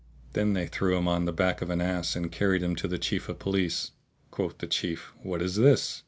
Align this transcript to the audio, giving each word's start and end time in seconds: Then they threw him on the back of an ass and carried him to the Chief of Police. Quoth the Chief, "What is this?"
Then 0.33 0.53
they 0.53 0.65
threw 0.65 0.97
him 0.97 1.07
on 1.07 1.25
the 1.25 1.31
back 1.31 1.61
of 1.61 1.69
an 1.69 1.79
ass 1.79 2.15
and 2.15 2.31
carried 2.31 2.63
him 2.63 2.75
to 2.77 2.87
the 2.87 2.97
Chief 2.97 3.29
of 3.29 3.37
Police. 3.37 3.91
Quoth 4.31 4.57
the 4.57 4.65
Chief, 4.65 5.13
"What 5.21 5.43
is 5.43 5.57
this?" 5.57 5.99